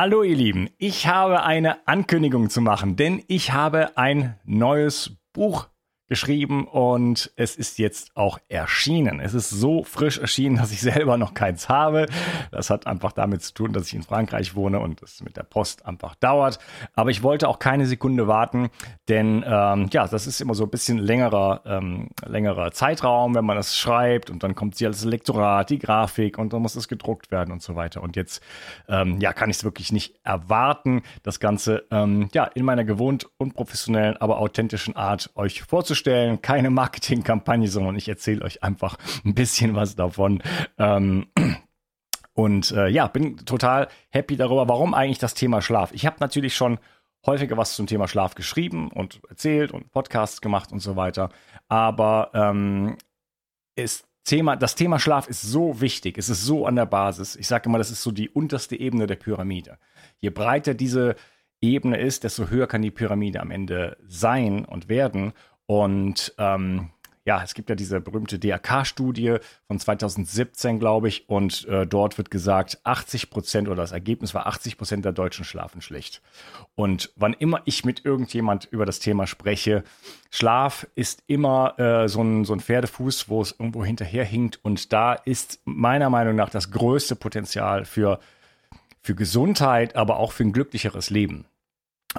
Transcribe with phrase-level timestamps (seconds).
[0.00, 5.66] Hallo ihr Lieben, ich habe eine Ankündigung zu machen, denn ich habe ein neues Buch
[6.08, 9.20] geschrieben und es ist jetzt auch erschienen.
[9.20, 12.06] Es ist so frisch erschienen, dass ich selber noch keins habe.
[12.50, 15.42] Das hat einfach damit zu tun, dass ich in Frankreich wohne und es mit der
[15.42, 16.58] Post einfach dauert.
[16.94, 18.70] Aber ich wollte auch keine Sekunde warten,
[19.08, 23.56] denn ähm, ja, das ist immer so ein bisschen längerer, ähm, längerer Zeitraum, wenn man
[23.56, 27.30] das schreibt und dann kommt sie als Lektorat, die Grafik und dann muss es gedruckt
[27.30, 28.02] werden und so weiter.
[28.02, 28.42] Und jetzt
[28.88, 33.28] ähm, ja, kann ich es wirklich nicht erwarten, das Ganze ähm, ja in meiner gewohnt
[33.36, 39.34] unprofessionellen, aber authentischen Art euch vorzustellen vorzustellen, keine Marketingkampagne, sondern ich erzähle euch einfach ein
[39.34, 40.42] bisschen was davon.
[40.78, 41.26] Ähm,
[42.32, 45.90] und äh, ja, bin total happy darüber, warum eigentlich das Thema Schlaf.
[45.92, 46.78] Ich habe natürlich schon
[47.26, 51.30] häufiger was zum Thema Schlaf geschrieben und erzählt und Podcasts gemacht und so weiter.
[51.66, 52.96] Aber ähm,
[53.74, 57.34] ist Thema, das Thema Schlaf ist so wichtig, es ist so an der Basis.
[57.34, 59.78] Ich sage immer, das ist so die unterste Ebene der Pyramide.
[60.20, 61.16] Je breiter diese
[61.60, 65.32] Ebene ist, desto höher kann die Pyramide am Ende sein und werden.
[65.68, 66.88] Und ähm,
[67.26, 72.30] ja, es gibt ja diese berühmte DRK-Studie von 2017, glaube ich, und äh, dort wird
[72.30, 76.22] gesagt, 80 Prozent oder das Ergebnis war 80 Prozent der Deutschen schlafen schlecht.
[76.74, 79.84] Und wann immer ich mit irgendjemand über das Thema spreche,
[80.30, 84.60] Schlaf ist immer äh, so, ein, so ein Pferdefuß, wo es irgendwo hinterherhinkt.
[84.62, 88.20] Und da ist meiner Meinung nach das größte Potenzial für,
[89.02, 91.44] für Gesundheit, aber auch für ein glücklicheres Leben.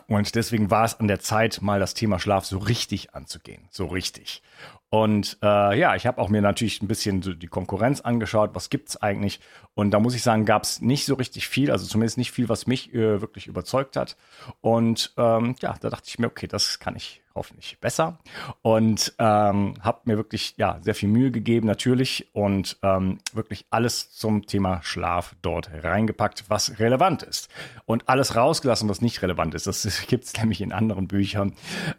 [0.07, 3.67] Und deswegen war es an der Zeit, mal das Thema Schlaf so richtig anzugehen.
[3.69, 4.41] So richtig.
[4.89, 8.69] Und äh, ja, ich habe auch mir natürlich ein bisschen so die Konkurrenz angeschaut, was
[8.69, 9.39] gibt's eigentlich.
[9.75, 12.49] Und da muss ich sagen, gab es nicht so richtig viel, also zumindest nicht viel,
[12.49, 14.17] was mich äh, wirklich überzeugt hat.
[14.61, 18.19] Und ähm, ja, da dachte ich mir, okay, das kann ich hoffentlich besser.
[18.61, 24.11] Und ähm, habe mir wirklich ja sehr viel Mühe gegeben natürlich und ähm, wirklich alles
[24.11, 27.49] zum Thema Schlaf dort reingepackt, was relevant ist.
[27.85, 29.67] Und alles rausgelassen, was nicht relevant ist.
[29.67, 31.53] Das gibt es nämlich in anderen Büchern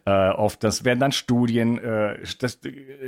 [0.05, 0.63] äh, oft.
[0.63, 2.59] Das werden dann Studien, äh, das,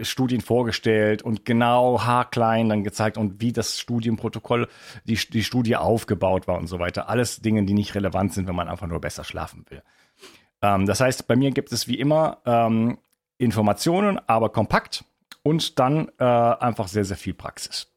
[0.02, 4.68] Studien vorgestellt und genau haarklein dann gezeigt und wie das Studienprotokoll,
[5.06, 7.10] die, die Studie aufgebaut war und so weiter.
[7.10, 9.84] Alles Dinge, die nicht relevant sind, wenn man einfach nur besser schlafen will.
[10.62, 12.98] Ähm, das heißt, bei mir gibt es wie immer ähm,
[13.38, 15.04] Informationen, aber kompakt
[15.44, 17.88] und dann äh, einfach sehr, sehr viel Praxis.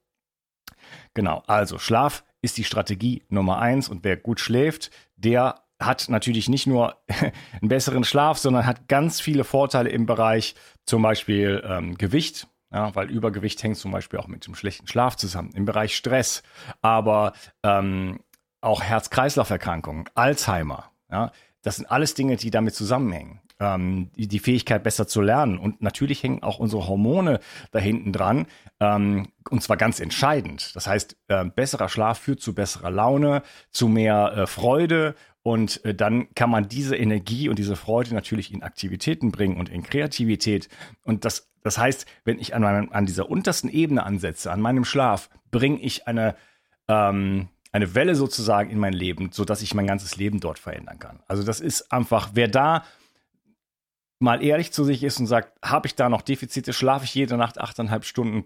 [1.15, 6.49] Genau, also Schlaf ist die Strategie Nummer eins und wer gut schläft, der hat natürlich
[6.49, 6.97] nicht nur
[7.61, 10.55] einen besseren Schlaf, sondern hat ganz viele Vorteile im Bereich
[10.85, 15.17] zum Beispiel ähm, Gewicht, ja, weil Übergewicht hängt zum Beispiel auch mit dem schlechten Schlaf
[15.17, 16.43] zusammen, im Bereich Stress,
[16.83, 17.33] aber
[17.63, 18.21] ähm,
[18.61, 21.33] auch Herz-Kreislauf-Erkrankungen, Alzheimer, ja,
[21.63, 23.41] das sind alles Dinge, die damit zusammenhängen.
[23.59, 25.57] Ähm, die, die, Fähigkeit, besser zu lernen.
[25.57, 27.41] Und natürlich hängen auch unsere Hormone
[27.71, 28.47] da hinten dran.
[28.81, 30.77] Ähm, und zwar ganz entscheidend.
[30.77, 35.15] Das heißt, äh, besserer Schlaf führt zu besserer Laune, zu mehr äh, Freude.
[35.47, 39.69] Und äh, dann kann man diese Energie und diese Freude natürlich in Aktivitäten bringen und
[39.69, 40.69] in Kreativität.
[41.05, 44.85] Und das, das heißt, wenn ich an, meinem, an dieser untersten Ebene ansetze, an meinem
[44.85, 46.35] Schlaf, bringe ich eine,
[46.89, 51.21] ähm, eine Welle sozusagen in mein Leben, sodass ich mein ganzes Leben dort verändern kann.
[51.29, 52.83] Also das ist einfach, wer da
[54.19, 57.37] mal ehrlich zu sich ist und sagt, habe ich da noch Defizite, schlafe ich jede
[57.37, 58.45] Nacht achteinhalb Stunden,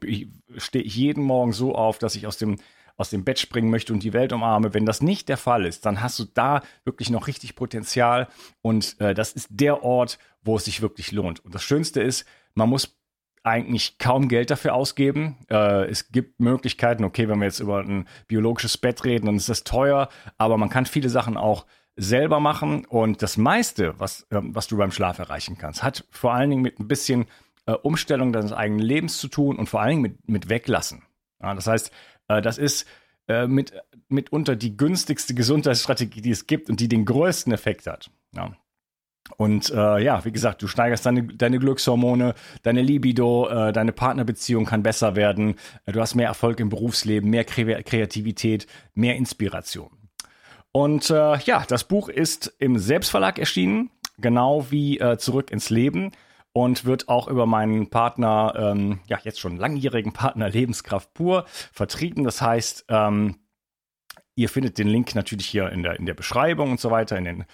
[0.57, 2.57] stehe ich jeden Morgen so auf, dass ich aus dem,
[2.97, 4.75] aus dem Bett springen möchte und die Welt umarme.
[4.75, 8.29] Wenn das nicht der Fall ist, dann hast du da wirklich noch richtig Potenzial
[8.63, 11.45] und äh, das ist der Ort, wo es sich wirklich lohnt.
[11.45, 12.97] Und das Schönste ist, man muss
[13.43, 15.39] eigentlich kaum Geld dafür ausgeben.
[15.49, 19.49] Äh, es gibt Möglichkeiten, okay, wenn wir jetzt über ein biologisches Bett reden, dann ist
[19.49, 21.65] das teuer, aber man kann viele Sachen auch
[22.01, 26.33] selber machen und das meiste, was, äh, was du beim Schlaf erreichen kannst, hat vor
[26.33, 27.27] allen Dingen mit ein bisschen
[27.67, 31.03] äh, Umstellung deines eigenen Lebens zu tun und vor allen Dingen mit, mit Weglassen.
[31.43, 31.93] Ja, das heißt,
[32.29, 32.87] äh, das ist
[33.29, 33.75] äh, mit,
[34.09, 38.11] mitunter die günstigste Gesundheitsstrategie, die es gibt und die den größten Effekt hat.
[38.35, 38.57] Ja.
[39.37, 44.65] Und äh, ja, wie gesagt, du steigerst deine, deine Glückshormone, deine Libido, äh, deine Partnerbeziehung
[44.65, 50.00] kann besser werden, äh, du hast mehr Erfolg im Berufsleben, mehr Kre Kreativität, mehr Inspiration.
[50.73, 56.13] Und äh, ja, das Buch ist im Selbstverlag erschienen, genau wie äh, Zurück ins Leben
[56.53, 62.25] und wird auch über meinen Partner, ähm, ja jetzt schon langjährigen Partner Lebenskraft pur vertrieben.
[62.25, 63.37] Das heißt, ähm,
[64.41, 67.25] Ihr findet den Link natürlich hier in der, in der Beschreibung und so weiter, in
[67.25, 67.45] den,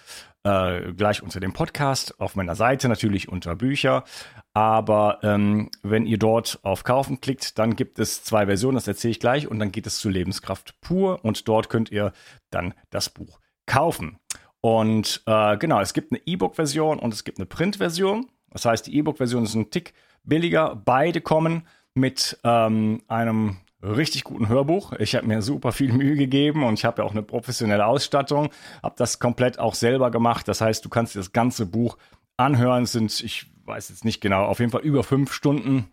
[0.45, 4.05] äh, gleich unter dem Podcast, auf meiner Seite natürlich unter Bücher.
[4.53, 9.11] Aber ähm, wenn ihr dort auf Kaufen klickt, dann gibt es zwei Versionen, das erzähle
[9.11, 12.13] ich gleich, und dann geht es zu Lebenskraft pur und dort könnt ihr
[12.51, 14.21] dann das Buch kaufen.
[14.61, 18.31] Und äh, genau, es gibt eine E-Book-Version und es gibt eine Print-Version.
[18.51, 19.93] Das heißt, die E-Book-Version ist ein Tick
[20.23, 20.81] billiger.
[20.85, 23.57] Beide kommen mit ähm, einem
[23.93, 24.93] richtig guten Hörbuch.
[24.95, 28.51] Ich habe mir super viel Mühe gegeben und ich habe ja auch eine professionelle Ausstattung,
[28.83, 30.49] habe das komplett auch selber gemacht.
[30.49, 31.97] Das heißt, du kannst dir das ganze Buch
[32.37, 32.85] anhören.
[32.85, 35.91] Es sind, ich weiß jetzt nicht genau, auf jeden Fall über fünf Stunden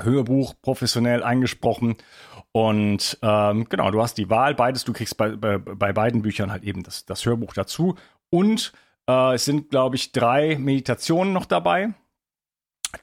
[0.00, 1.96] Hörbuch professionell eingesprochen.
[2.52, 6.50] Und ähm, genau, du hast die Wahl, beides, du kriegst bei, bei, bei beiden Büchern
[6.50, 7.96] halt eben das, das Hörbuch dazu.
[8.30, 8.72] Und
[9.08, 11.94] äh, es sind, glaube ich, drei Meditationen noch dabei,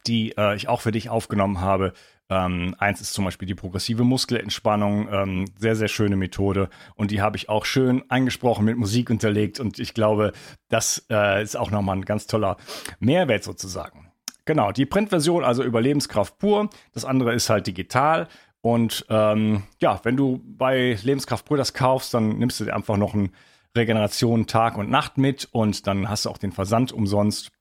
[0.08, 1.94] die äh, ich auch für dich aufgenommen habe.
[2.30, 6.70] Ähm, eins ist zum Beispiel die progressive Muskelentspannung, ähm, sehr, sehr schöne Methode.
[6.96, 9.60] Und die habe ich auch schön eingesprochen mit Musik unterlegt.
[9.60, 10.32] Und ich glaube,
[10.70, 12.58] das äh, ist auch nochmal ein ganz toller
[13.00, 14.12] Mehrwert sozusagen.
[14.46, 16.70] Genau, die Printversion, also Überlebenskraft pur.
[16.94, 18.28] Das andere ist halt digital.
[18.62, 22.98] Und ähm, ja, wenn du bei Lebenskraft pur das kaufst, dann nimmst du dir einfach
[22.98, 23.32] noch ein
[23.76, 27.52] Regeneration Tag und Nacht mit und dann hast du auch den Versand umsonst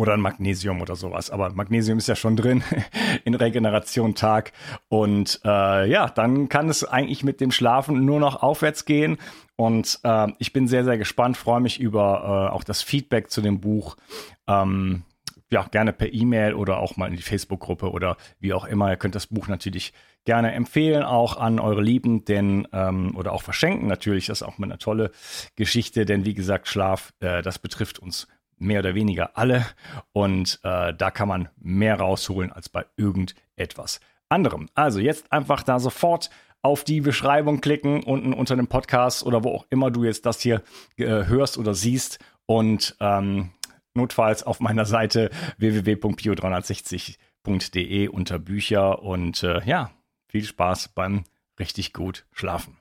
[0.00, 1.28] oder ein Magnesium oder sowas.
[1.28, 2.64] Aber Magnesium ist ja schon drin
[3.24, 4.52] in Regeneration Tag.
[4.88, 9.18] Und äh, ja, dann kann es eigentlich mit dem Schlafen nur noch aufwärts gehen.
[9.56, 13.42] Und äh, ich bin sehr, sehr gespannt, freue mich über äh, auch das Feedback zu
[13.42, 13.98] dem Buch.
[14.46, 15.02] Ähm,
[15.50, 18.88] ja, gerne per E-Mail oder auch mal in die Facebook-Gruppe oder wie auch immer.
[18.88, 19.92] Ihr könnt das Buch natürlich
[20.24, 24.28] gerne empfehlen, auch an eure Lieben, denn ähm, oder auch verschenken natürlich.
[24.28, 25.10] Das ist auch mal eine tolle
[25.56, 28.28] Geschichte, denn wie gesagt, Schlaf, äh, das betrifft uns
[28.60, 29.66] mehr oder weniger alle
[30.12, 34.68] und äh, da kann man mehr rausholen als bei irgendetwas anderem.
[34.74, 36.30] Also jetzt einfach da sofort
[36.62, 40.40] auf die Beschreibung klicken unten unter dem Podcast oder wo auch immer du jetzt das
[40.40, 40.62] hier
[40.96, 43.50] äh, hörst oder siehst und ähm,
[43.94, 49.90] notfalls auf meiner Seite www.bio360.de unter Bücher und äh, ja,
[50.28, 51.24] viel Spaß beim
[51.58, 52.79] richtig gut schlafen.